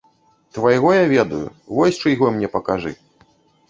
[0.57, 1.43] Твайго я ведаю,
[1.77, 2.99] вось чыйго мне пакажы.